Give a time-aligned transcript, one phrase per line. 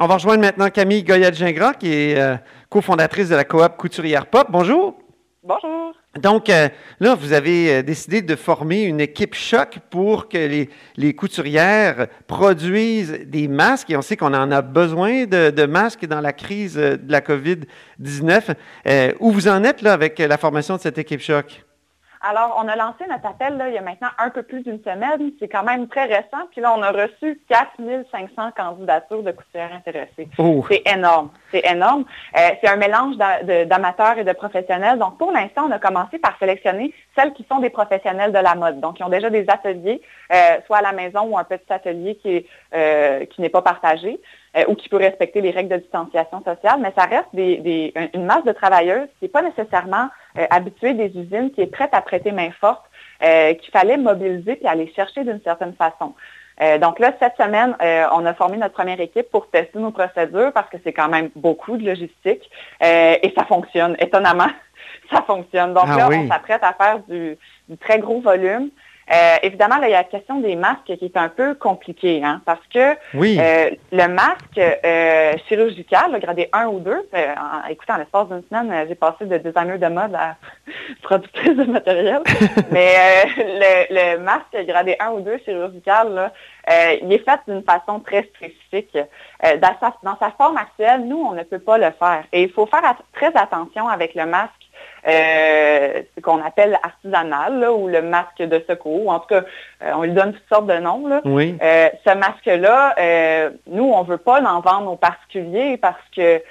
[0.00, 2.36] On va rejoindre maintenant Camille Goyette-Gingras, qui est euh,
[2.68, 4.46] cofondatrice de la coop Couturière Pop.
[4.48, 4.96] Bonjour.
[5.42, 5.92] Bonjour.
[6.16, 6.68] Donc, euh,
[7.00, 12.06] là, vous avez euh, décidé de former une équipe choc pour que les, les couturières
[12.28, 13.90] produisent des masques.
[13.90, 17.20] Et on sait qu'on en a besoin de, de, masques dans la crise de la
[17.20, 18.54] COVID-19.
[19.18, 21.64] où vous en êtes là avec la formation de cette équipe choc?
[22.20, 24.82] Alors, on a lancé notre appel là, il y a maintenant un peu plus d'une
[24.82, 25.32] semaine.
[25.38, 26.46] C'est quand même très récent.
[26.50, 30.28] Puis là, on a reçu 4500 candidatures de couturières intéressées.
[30.38, 30.64] Oh.
[30.68, 31.30] C'est énorme.
[31.52, 32.04] C'est énorme.
[32.36, 34.98] Euh, c'est un mélange d'amateurs et de professionnels.
[34.98, 38.54] Donc, pour l'instant, on a commencé par sélectionner celles qui sont des professionnels de la
[38.54, 38.80] mode.
[38.80, 40.00] Donc, ils ont déjà des ateliers,
[40.32, 44.20] euh, soit à la maison ou un petit atelier qui n'est euh, qui pas partagé
[44.66, 46.80] ou qui peut respecter les règles de distanciation sociale.
[46.80, 50.94] Mais ça reste des, des, une masse de travailleuses qui n'est pas nécessairement euh, habituée
[50.94, 52.84] des usines, qui est prête à prêter main forte,
[53.22, 56.14] euh, qu'il fallait mobiliser puis aller chercher d'une certaine façon.
[56.60, 59.92] Euh, donc là, cette semaine, euh, on a formé notre première équipe pour tester nos
[59.92, 62.50] procédures parce que c'est quand même beaucoup de logistique
[62.82, 63.96] euh, et ça fonctionne.
[64.00, 64.48] Étonnamment,
[65.12, 65.72] ça fonctionne.
[65.74, 66.16] Donc Ah là, oui.
[66.24, 67.36] on s'apprête à faire du,
[67.68, 68.70] du très gros volume.
[69.10, 72.22] Euh, évidemment, là, il y a la question des masques qui est un peu compliquée,
[72.22, 73.38] hein, parce que Oui.
[73.40, 78.28] euh, le masque euh, chirurgical, le gradé 1 ou 2, euh, en, écoutez, en l'espace
[78.28, 80.36] d'une semaine, j'ai passé de designer de mode à
[81.02, 82.20] productrice de matériel.
[82.70, 86.32] Mais le, le masque gradé 1 ou 2 chirurgical, là,
[87.02, 88.96] il est fait d'une façon très spécifique.
[89.42, 92.24] Dans, sa, dans sa forme actuelle, nous, on ne peut pas le faire.
[92.32, 94.52] Et il faut faire at- très attention avec le masque
[95.06, 99.10] euh, ce qu'on appelle artisanal là, ou le masque de secours.
[99.10, 99.42] En tout cas,
[99.82, 101.06] euh, on lui donne toutes sortes de noms.
[101.06, 101.20] Là.
[101.24, 101.56] oui.
[101.62, 106.42] Euh, ce masque-là, nous, on veut pas l'en vendre aux particuliers parce que,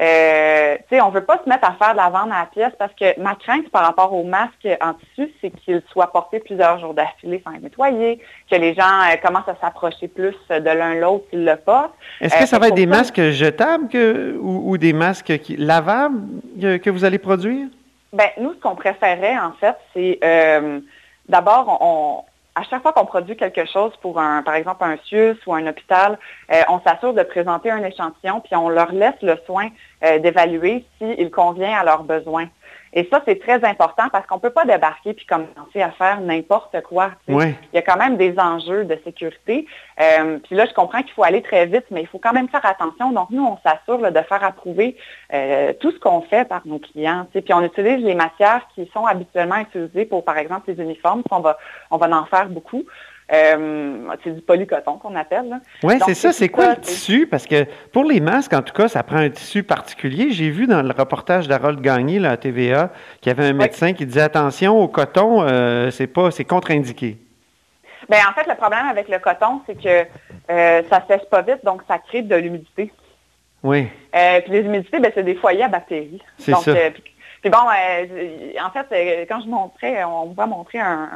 [0.00, 2.46] euh, tu sais, on veut pas se mettre à faire de la vente à la
[2.46, 6.40] pièce parce que ma crainte par rapport au masque en tissu, c'est qu'il soit porté
[6.40, 10.70] plusieurs jours d'affilée sans être nettoyé, que les gens euh, commencent à s'approcher plus de
[10.70, 11.94] l'un l'autre s'ils le portent.
[12.20, 15.38] Est-ce que euh, ça va être des ça- masques jetables que- ou, ou des masques
[15.38, 16.20] qui- lavables
[16.60, 17.68] que, vous allez produire?
[18.12, 20.18] Ben, nous, ce qu'on préférait, en fait, c'est
[21.28, 25.36] d'abord, on, à chaque fois qu'on produit quelque chose pour un, par exemple, un CIUS
[25.46, 26.18] ou un hôpital,
[26.52, 29.68] euh, on s'assure de présenter un échantillon, puis on leur laisse le soin
[30.04, 32.46] euh, d'évaluer s'il convient à leurs besoins.
[32.96, 36.20] Et ça, c'est très important parce qu'on ne peut pas débarquer puis commencer à faire
[36.20, 37.10] n'importe quoi.
[37.26, 37.54] Oui.
[37.72, 39.66] Il y a quand même des enjeux de sécurité.
[40.00, 42.48] Euh, puis là, je comprends qu'il faut aller très vite, mais il faut quand même
[42.48, 43.10] faire attention.
[43.10, 44.96] Donc, nous, on s'assure de faire approuver
[45.32, 47.26] euh, tout ce qu'on fait par nos clients.
[47.32, 51.22] Puis on utilise les matières qui sont habituellement utilisées pour, par exemple, les uniformes.
[51.22, 51.58] Puis On va,
[51.90, 52.84] on va en faire beaucoup.
[53.32, 55.48] Euh, c'est du polycoton qu'on appelle.
[55.48, 55.60] là.
[55.82, 56.32] Oui, c'est ça.
[56.32, 57.26] c'est quoi ça, le tissu?
[57.26, 60.30] Parce que pour les masques, en tout cas, ça prend un tissu particulier.
[60.30, 62.90] J'ai vu dans le reportage d'Harold Gagné, là, à TVA,
[63.20, 67.16] qu'il y avait un médecin qui disait attention au coton, euh, c'est pas, c'est contre-indiqué.
[68.10, 70.06] Ben, en fait, le problème avec le coton, c'est que
[70.50, 72.92] euh, ça sèche pas vite, donc ça crée de l'humidité.
[73.62, 73.88] Oui.
[74.14, 76.22] Euh, puis les humidités, ben, c'est des foyers à bactéries.
[76.36, 76.72] C'est ça.
[77.40, 81.08] puis, bon, en fait, quand je montrais, on voit montrer un,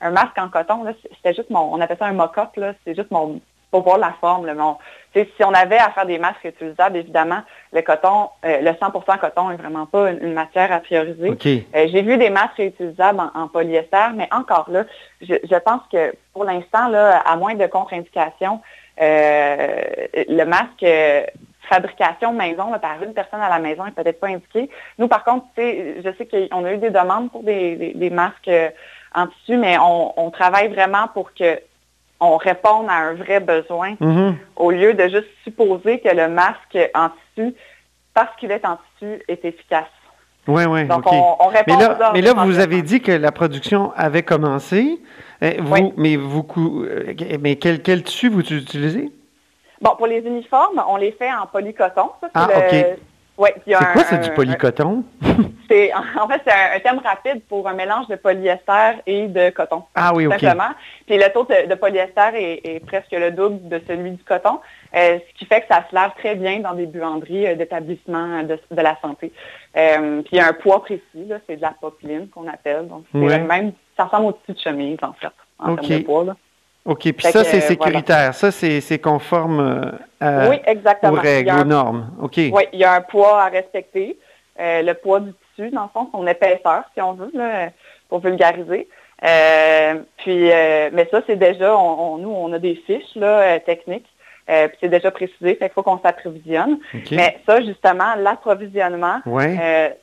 [0.00, 0.84] un masque en coton,
[1.16, 2.50] c'était juste mon, on appelle ça un mock-up,
[2.84, 4.46] c'est juste mon, pour voir la forme.
[4.46, 4.76] Là, mon,
[5.14, 7.40] si on avait à faire des masques réutilisables, évidemment,
[7.72, 11.28] le coton, euh, le 100% coton est vraiment pas une, une matière à prioriser.
[11.74, 14.84] Euh, J'ai vu des masques réutilisables en, en polyester, mais encore là,
[15.20, 18.60] je, je pense que pour l'instant, à moins de contre-indication,
[19.00, 19.82] euh,
[20.28, 21.22] le masque euh,
[21.68, 24.70] fabrication maison là, par une personne à la maison est peut-être pas indiqué.
[24.98, 28.48] Nous, par contre, je sais qu'on a eu des demandes pour des, des- des masques
[28.48, 28.70] euh,
[29.14, 31.58] en tissu, mais on, on travaille vraiment pour que
[32.20, 34.36] on réponde à un vrai besoin Mhm.
[34.56, 37.54] au lieu de juste supposer que le masque en tissu,
[38.14, 39.84] parce qu'il est en tissu, est efficace.
[40.48, 40.86] Oui, oui.
[40.86, 44.22] Donc, on, on répond Mais là, mais là, vous avez dit que la production avait
[44.22, 44.98] commencé.
[45.42, 45.92] Euh, vous, Oui.
[45.98, 46.44] Mais vous,
[46.84, 49.12] euh, mais quel, quel tissu vous utilisez?
[49.80, 52.10] Bon, pour les uniformes, on les fait en polycoton.
[52.20, 52.98] Ça, c'est Ah, le- OK.
[53.38, 55.04] Ouais, C'est quoi, c'est du polycoton?
[55.70, 59.50] c'est- En fait, c'est un, un terme rapide pour un mélange de polyester et de
[59.50, 59.84] coton.
[59.94, 60.32] Ah oui, OK.
[60.40, 60.70] Simplement.
[61.06, 64.58] Puis le taux de, de polyester est, est presque le double de celui du coton,
[64.96, 68.42] euh, ce qui fait que ça se lave très bien dans des buanderies euh, d'établissements
[68.42, 69.32] de, de la santé.
[69.76, 72.88] Euh, puis il y a un poids précis, c'est de la popeline qu'on appelle.
[72.88, 73.38] Donc c'est Ouais.
[73.38, 75.28] le même, ça ressemble au dessus de chemise en fait,
[75.60, 76.24] en termes de poids.
[76.24, 76.36] Là.
[76.88, 77.00] OK.
[77.00, 78.34] Puis Fait ça, c'est sécuritaire.
[78.34, 81.12] Ça, c'est conforme euh, à- oui, exactement.
[81.12, 82.10] aux règles, un aux normes.
[82.22, 82.36] OK.
[82.52, 84.18] Oui, il y a un poids à respecter.
[84.60, 87.68] Euh, le poids du tissu, dans le fond, son épaisseur, si on veut, là,
[88.08, 88.88] pour vulgariser.
[89.24, 93.60] Euh, puis, euh, mais ça, c'est déjà, on, on- nous, on a des fiches là,
[93.60, 94.06] techniques.
[94.46, 96.78] Puis c'est déjà précisé, fait qu'il faut qu'on s'approvisionne.
[97.10, 99.94] Mais ça, justement, l'approvisionnement, Ouais.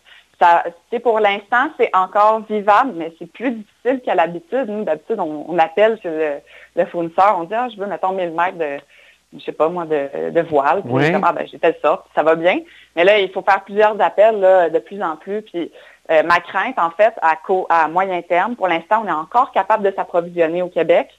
[0.91, 4.67] C'est pour l'instant, c'est encore vivable, mais c'est plus difficile qu'à l'habitude.
[4.67, 6.31] Nous, d'habitude, on, on appelle chez le,
[6.75, 8.77] le fournisseur, on dit, ah, je veux, mettons, 1000 mètres de,
[9.37, 10.81] je sais pas moi, de, de voile.
[10.83, 12.59] Puis ah, ben, j'ai fait ça, ça va bien.
[12.95, 15.41] Mais là, il faut faire plusieurs appels de plus en plus.
[15.41, 15.71] Puis
[16.11, 17.37] euh, ma crainte, en fait, à,
[17.69, 21.09] à moyen terme, pour l'instant, on est encore capable de s'approvisionner au Québec.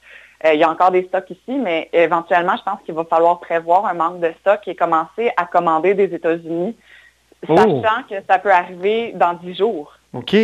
[0.45, 3.41] Euh, il y a encore des stocks ici, mais éventuellement, je pense qu'il va falloir
[3.41, 6.77] prévoir un manque de stock et commencer à commander des États-Unis,
[7.49, 7.57] oh.
[7.57, 9.93] sachant que ça peut arriver dans dix jours.
[10.13, 10.35] OK.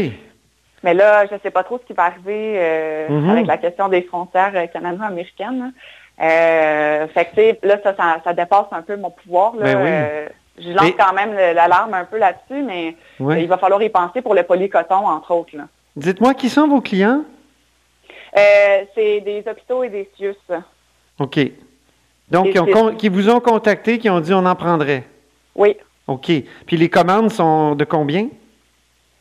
[0.84, 3.30] Mais là, je ne sais pas trop ce qui va arriver euh, mm-hmm.
[3.30, 5.72] avec la question des frontières canado-américaines.
[6.20, 9.54] Euh, fait que, là, ça, ça, dépasse un peu mon pouvoir.
[9.56, 9.74] Là.
[9.74, 10.28] Ben
[10.58, 14.34] je lance quand même l'alarme un peu là-dessus, mais il va falloir y penser pour
[14.34, 15.56] le polycoton, entre autres.
[15.96, 17.24] Dites-moi, qui sont vos clients?
[18.36, 20.36] Euh, c'est des hôpitaux et des CIUS.
[21.18, 21.38] OK.
[22.30, 25.04] Donc, qui vous ont contacté, qui ont dit on en prendrait?
[25.54, 25.76] Oui.
[26.06, 26.30] OK.
[26.66, 28.28] Puis les commandes sont de combien?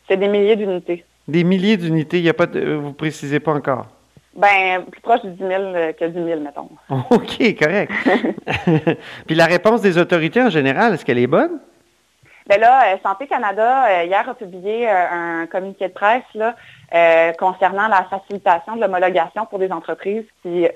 [0.07, 1.05] C'est des milliers d'unités.
[1.27, 3.87] Des milliers d'unités, il y a pas de, vous précisez pas encore?
[4.35, 5.51] Ben, plus proche de 10 000
[5.99, 6.69] que 10 000, mettons.
[7.09, 7.91] OK, correct.
[9.27, 11.59] Puis la réponse des autorités en général, est-ce qu'elle est bonne?
[12.47, 16.55] Bien là, euh, Santé Canada, euh, hier, a publié euh, un communiqué de presse là,
[17.37, 20.67] concernant la facilitation de l'homologation pour des entreprises qui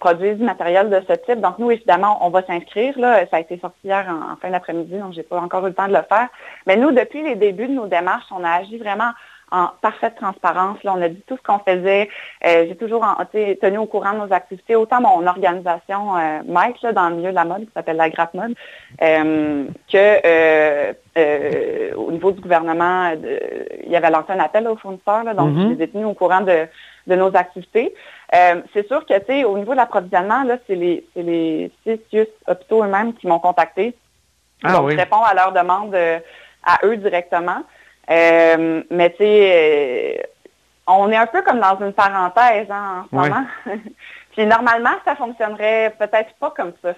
[0.00, 1.40] produisent du matériel de ce type.
[1.40, 2.98] Donc, nous, évidemment, on va s'inscrire.
[2.98, 3.26] Là.
[3.30, 5.74] Ça a été sorti hier en, en fin d'après-midi, donc j'ai pas encore eu le
[5.74, 6.28] temps de le faire.
[6.66, 9.12] Mais nous, depuis les débuts de nos démarches, on a agi vraiment
[9.50, 10.82] en parfaite transparence.
[10.84, 12.08] Là, on a dit tout ce qu'on faisait.
[12.46, 16.92] Euh, j'ai toujours tenu au courant de nos activités, autant mon organisation euh, Mike là,
[16.92, 18.54] dans le milieu de la mode, qui s'appelle la Grappe Mode,
[19.02, 23.12] euh, que euh, au niveau du gouvernement,
[23.84, 25.68] il y avait lancé un appel aux fournisseurs, là, donc mm-hmm.
[25.68, 26.66] je les ai tenus au courant de,
[27.10, 27.94] de nos activités.
[28.32, 32.26] c'est sûr que, tu sais, au niveau de l'approvisionnement, là, c'est les, c'est les six
[32.46, 33.94] hôpitaux eux-mêmes qui m'ont contacté.
[34.64, 35.94] Ah, donc, je réponds à leurs demandes
[36.64, 37.62] à eux directement.
[38.10, 40.22] Euh, mais tu sais, euh,
[40.86, 43.46] on est un peu comme dans une parenthèse hein, en ce moment.
[44.32, 46.94] Puis normalement, ça fonctionnerait peut-être pas comme ça.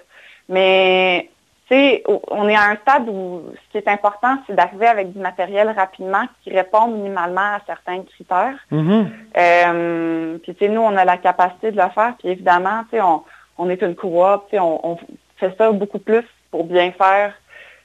[0.48, 1.28] Mais
[1.74, 5.18] sais, on est à un stade où ce qui est important, c'est d'arriver avec du
[5.18, 8.56] matériel rapidement qui répond minimalement à certains critères.
[8.70, 9.06] Mm-hmm.
[9.36, 12.14] Euh, puis tu sais, nous, on a la capacité de le faire.
[12.18, 13.22] Puis évidemment, tu sais, on,
[13.58, 14.98] on est une coop, tu sais, on, on
[15.36, 17.34] fait ça beaucoup plus pour bien faire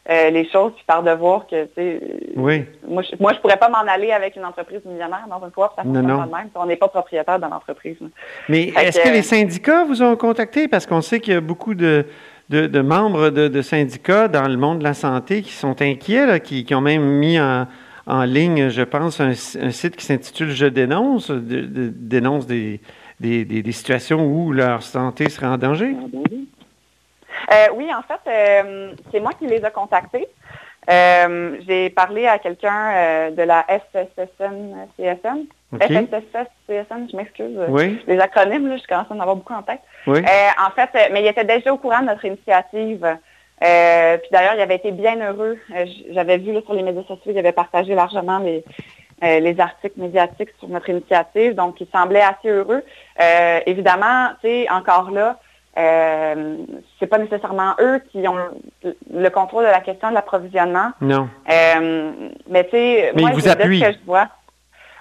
[0.10, 2.02] euh, les choses, puis par devoir que, tu sais,
[2.38, 2.66] oui.
[2.88, 5.74] moi, je, moi, je pourrais pas m'en aller avec une entreprise millionnaire dans une fois,
[5.76, 6.50] ça fonctionne pas de même.
[6.56, 7.98] On n'est pas propriétaire de l'entreprise.
[8.48, 10.70] Mais est-ce que, les syndicats vous ont contacté?
[10.70, 12.06] Parce qu'on sait qu'il y a beaucoup de,
[12.50, 16.82] de, membres de, syndicats dans le monde de la santé qui sont inquiets, qui, ont
[16.82, 22.80] même mis en, ligne, je pense, un, site qui s'intitule Je dénonce, dénonce des,
[23.20, 25.96] des, des, situations où leur santé serait en danger.
[27.52, 30.28] Euh, oui, en fait, euh, c'est moi qui les ai contactés.
[30.90, 35.46] Euh, j'ai parlé à quelqu'un de la SSSN-CSN.
[35.82, 37.60] SSS-CSN, je m'excuse.
[37.68, 38.02] Oui.
[38.08, 39.82] Les acronymes, là, je commence à en avoir beaucoup en tête.
[40.06, 40.20] Oui.
[40.20, 43.06] en fait, mais il était déjà au courant de notre initiative.
[43.60, 45.58] puis d'ailleurs, il avait été bien heureux.
[46.12, 48.64] J'avais vu là, sur les médias sociaux, il avait partagé largement les,
[49.22, 51.54] les articles médiatiques sur notre initiative.
[51.54, 52.84] Donc, il semblait assez heureux.
[53.66, 55.38] évidemment, tu sais, encore là,
[55.78, 56.58] euh,
[57.00, 58.38] c'est pas nécessairement eux qui ont
[58.84, 60.92] le contrôle de la question de l'approvisionnement.
[61.02, 61.30] Non.
[61.50, 62.12] Euh,
[62.50, 64.28] mais tu sais, moi, vous ce que je vois.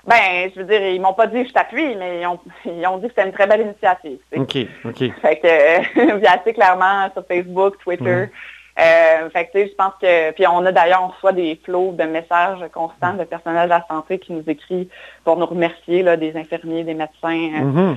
[0.07, 2.99] Ben, je veux dire, ils m'ont pas dit je t'appuie, mais ils ont, ils ont
[2.99, 4.19] dit que c'était une très belle initiative.
[4.37, 4.99] OK, OK.
[5.21, 8.27] Fait que, euh, assez clairement sur Facebook, Twitter.
[8.79, 11.59] Euh, fait que, tu sais, je pense que, puis on a d'ailleurs, on reçoit des
[11.65, 14.89] flots de messages constants de personnel de la santé qui nous écrit
[15.25, 17.51] pour nous remercier, là, des infirmiers, des médecins.
[17.55, 17.95] Euh,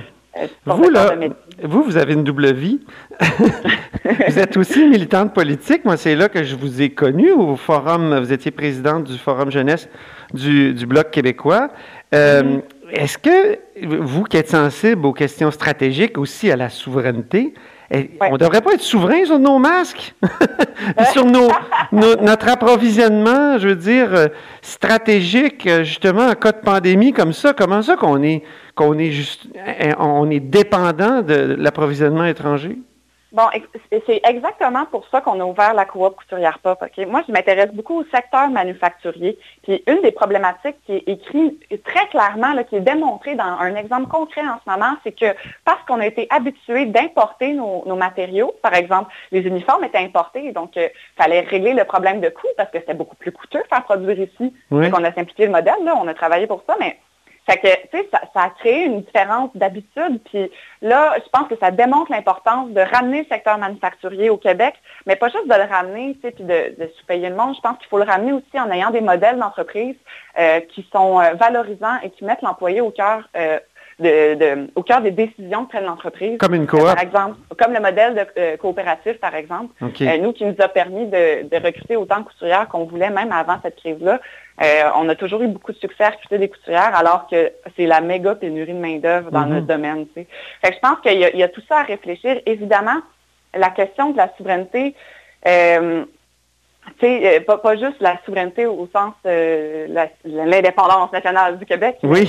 [0.64, 1.14] vous, là,
[1.62, 2.80] vous, vous avez une double vie.
[3.20, 5.84] vous êtes aussi militante politique.
[5.84, 8.18] Moi, c'est là que je vous ai connu au forum.
[8.18, 9.88] Vous étiez présidente du forum jeunesse
[10.32, 11.70] du, Bloc québécois.
[12.14, 12.60] Euh, mm-hmm.
[12.92, 17.54] Est-ce que vous, qui êtes sensible aux questions stratégiques, aussi à la souveraineté,
[17.92, 20.14] eh, on ne devrait pas être souverain sur nos masques,
[21.12, 21.50] sur nos,
[21.90, 24.28] notre approvisionnement, je veux dire, euh,
[24.62, 27.52] stratégique, justement, en cas de pandémie comme ça.
[27.52, 28.44] Comment ça qu'on est
[28.80, 29.46] qu'on est juste,
[29.98, 32.78] on est dépendant de l'approvisionnement étranger?
[33.32, 33.44] Bon,
[34.06, 36.82] c'est exactement pour ça qu'on a ouvert la coop couturière pop.
[37.06, 39.38] Moi, je m'intéresse beaucoup au secteur manufacturier.
[39.62, 44.08] Puis une des problématiques qui est écrite très clairement, qui est démontrée dans un exemple
[44.08, 45.26] concret en ce moment, c'est que
[45.64, 50.74] parce qu'on a été habitué d'importer nos, matériaux, par exemple, les uniformes étaient importés, donc
[50.74, 53.84] il euh, fallait régler le problème de coût parce que c'était beaucoup plus coûteux faire
[53.84, 54.52] produire ici.
[54.72, 56.96] Donc on a simplifié le modèle, là, on a travaillé pour ça, mais
[57.50, 60.20] fait que, tu sais, ça, a créé une différence d'habitude.
[60.24, 60.50] Puis
[60.82, 64.74] là, je pense que ça démontre l'importance de ramener le secteur manufacturier au Québec,
[65.06, 67.54] mais pas juste de le ramener, tu sais, puis de, de sous-payer le monde.
[67.56, 69.96] Je pense qu'il faut le ramener aussi en ayant des modèles d'entreprise
[70.38, 73.58] euh, qui sont euh, valorisants et qui mettent l'employé au cœur euh,
[74.76, 76.38] au cœur des décisions que prenne l'entreprise.
[76.38, 76.80] Comme une coop.
[76.80, 79.74] par exemple, comme le modèle de coopératif, par exemple.
[79.80, 83.76] nous, qui nous a permis de, recruter autant de couturières qu'on voulait, même avant cette
[83.76, 84.20] crise-là.
[84.94, 88.00] On a toujours eu beaucoup de succès à recruter des couturières, alors que c'est la
[88.00, 90.06] méga pénurie de main-d'œuvre dans notre domaine.
[90.16, 92.40] je pense qu'il y, a tout ça à réfléchir.
[92.46, 93.00] Évidemment,
[93.54, 94.94] la question de la souveraineté,
[95.46, 96.04] euh,
[97.02, 99.86] euh, pas, pas, juste la souveraineté au sens euh,
[100.24, 102.28] l'indépendance nationale du Québec, oui.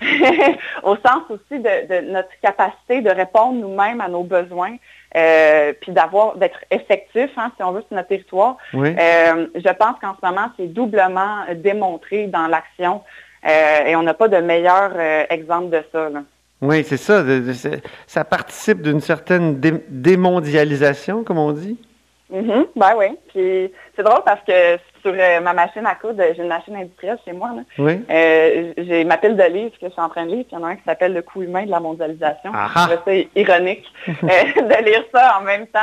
[0.82, 4.76] au sens aussi de, notre capacité de répondre nous-mêmes à nos besoins,
[5.16, 8.56] euh, puis d'avoir d'être effectif, hein, si on veut, sur notre territoire.
[8.72, 13.02] je pense qu'en ce moment, c'est doublement démontré dans l'action
[13.44, 14.92] et on n'a pas de meilleur
[15.28, 16.08] exemple de ça.
[16.60, 17.24] Oui, c'est ça.
[18.06, 21.76] ça participe d'une certaine démondialisation, comme on dit.
[22.32, 23.06] Mm Ben oui.
[23.28, 27.18] Puis c'est drôle parce que sur euh, ma machine à coudre, j'ai une machine industrielle
[27.24, 27.50] chez moi.
[27.54, 27.62] Là.
[27.78, 28.00] Oui.
[28.10, 30.58] Euh, j'ai ma pile de livres que je suis en train de lire, puis il
[30.58, 32.50] y en a un qui s'appelle Le coup humain de la mondialisation.
[33.06, 35.80] C'est ironique euh, de lire ça en même temps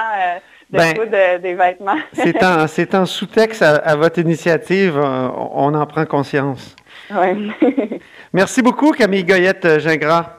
[0.72, 1.98] de ben, coudre des vêtements.
[2.13, 6.75] c'est en, sous-texte à, votre initiative, on, en prend conscience.
[7.12, 7.51] Oui.
[8.34, 10.38] Merci beaucoup, Camille Goyette-Gingras.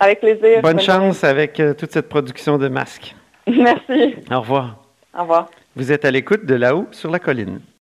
[0.00, 0.62] Avec plaisir.
[0.62, 3.14] Bonne, chance avec toute cette production de masques.
[3.46, 4.16] Merci.
[4.30, 4.83] Au revoir.
[5.16, 5.50] Au revoir.
[5.76, 7.60] Vous êtes à l'écoute de là-haut sur la colline.